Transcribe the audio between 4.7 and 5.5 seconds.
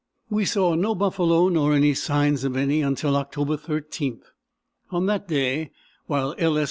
On that